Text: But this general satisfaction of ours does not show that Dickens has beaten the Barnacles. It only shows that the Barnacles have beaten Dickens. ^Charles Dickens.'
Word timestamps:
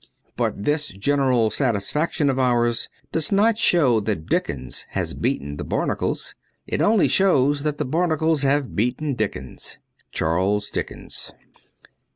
But 0.35 0.63
this 0.63 0.87
general 0.87 1.51
satisfaction 1.51 2.31
of 2.31 2.39
ours 2.39 2.89
does 3.11 3.31
not 3.31 3.59
show 3.59 3.99
that 3.99 4.25
Dickens 4.25 4.87
has 4.97 5.13
beaten 5.13 5.57
the 5.57 5.63
Barnacles. 5.63 6.33
It 6.65 6.81
only 6.81 7.07
shows 7.07 7.61
that 7.61 7.77
the 7.77 7.85
Barnacles 7.85 8.41
have 8.41 8.75
beaten 8.75 9.13
Dickens. 9.13 9.77
^Charles 10.11 10.71
Dickens.' 10.71 11.31